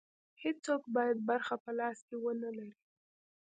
[0.43, 2.79] هېڅوک باید برخه په لاس کې ونه لري.